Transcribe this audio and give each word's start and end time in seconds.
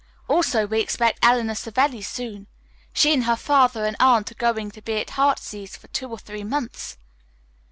Also 0.27 0.65
we 0.65 0.79
expect 0.81 1.19
Eleanor 1.21 1.53
Savelli 1.53 2.01
soon. 2.01 2.47
She 2.91 3.13
and 3.13 3.25
her 3.25 3.35
father 3.35 3.85
and 3.85 3.95
aunt 3.99 4.31
are 4.31 4.33
going 4.33 4.71
to 4.71 4.81
be 4.81 4.97
at 4.99 5.11
'Heartease' 5.11 5.77
for 5.77 5.89
two 5.89 6.09
or 6.09 6.17
three 6.17 6.43
months. 6.43 6.97